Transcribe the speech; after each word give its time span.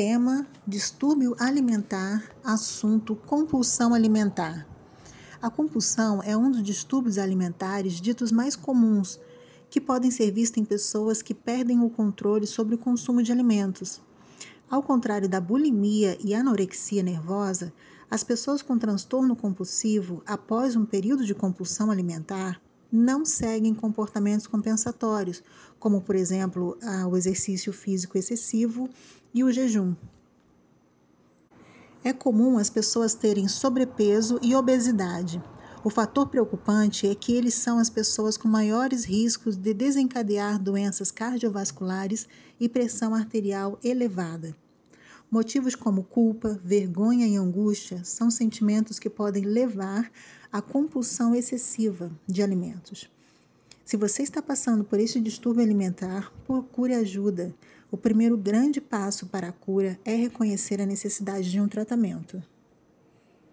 Tema: 0.00 0.46
distúrbio 0.64 1.34
alimentar, 1.40 2.30
assunto: 2.44 3.16
compulsão 3.16 3.92
alimentar. 3.92 4.64
A 5.42 5.50
compulsão 5.50 6.22
é 6.22 6.36
um 6.36 6.52
dos 6.52 6.62
distúrbios 6.62 7.18
alimentares 7.18 8.00
ditos 8.00 8.30
mais 8.30 8.54
comuns, 8.54 9.18
que 9.68 9.80
podem 9.80 10.08
ser 10.12 10.30
vistos 10.30 10.62
em 10.62 10.64
pessoas 10.64 11.20
que 11.20 11.34
perdem 11.34 11.82
o 11.82 11.90
controle 11.90 12.46
sobre 12.46 12.76
o 12.76 12.78
consumo 12.78 13.24
de 13.24 13.32
alimentos. 13.32 14.00
Ao 14.70 14.84
contrário 14.84 15.28
da 15.28 15.40
bulimia 15.40 16.16
e 16.24 16.32
anorexia 16.32 17.02
nervosa, 17.02 17.72
as 18.08 18.22
pessoas 18.22 18.62
com 18.62 18.78
transtorno 18.78 19.34
compulsivo, 19.34 20.22
após 20.24 20.76
um 20.76 20.84
período 20.84 21.26
de 21.26 21.34
compulsão 21.34 21.90
alimentar, 21.90 22.62
não 22.90 23.24
seguem 23.24 23.74
comportamentos 23.74 24.46
compensatórios, 24.46 25.42
como, 25.78 26.00
por 26.00 26.14
exemplo, 26.14 26.78
o 27.10 27.16
exercício 27.16 27.72
físico 27.72 28.16
excessivo 28.16 28.88
e 29.32 29.44
o 29.44 29.52
jejum. 29.52 29.94
É 32.02 32.12
comum 32.12 32.58
as 32.58 32.70
pessoas 32.70 33.14
terem 33.14 33.48
sobrepeso 33.48 34.38
e 34.42 34.54
obesidade. 34.54 35.42
O 35.84 35.90
fator 35.90 36.28
preocupante 36.28 37.06
é 37.06 37.14
que 37.14 37.32
eles 37.32 37.54
são 37.54 37.78
as 37.78 37.90
pessoas 37.90 38.36
com 38.36 38.48
maiores 38.48 39.04
riscos 39.04 39.56
de 39.56 39.72
desencadear 39.72 40.58
doenças 40.58 41.10
cardiovasculares 41.10 42.26
e 42.58 42.68
pressão 42.68 43.14
arterial 43.14 43.78
elevada. 43.82 44.54
Motivos 45.30 45.74
como 45.74 46.04
culpa, 46.04 46.58
vergonha 46.64 47.26
e 47.26 47.36
angústia 47.36 48.02
são 48.02 48.30
sentimentos 48.30 48.98
que 48.98 49.10
podem 49.10 49.44
levar 49.44 50.10
à 50.50 50.62
compulsão 50.62 51.34
excessiva 51.34 52.10
de 52.26 52.42
alimentos. 52.42 53.10
Se 53.84 53.94
você 53.94 54.22
está 54.22 54.40
passando 54.40 54.84
por 54.84 54.98
este 54.98 55.20
distúrbio 55.20 55.62
alimentar, 55.62 56.32
procure 56.46 56.94
ajuda. 56.94 57.54
O 57.90 57.96
primeiro 57.96 58.38
grande 58.38 58.80
passo 58.80 59.26
para 59.26 59.48
a 59.48 59.52
cura 59.52 60.00
é 60.02 60.14
reconhecer 60.14 60.80
a 60.80 60.86
necessidade 60.86 61.50
de 61.50 61.60
um 61.60 61.68
tratamento. 61.68 62.42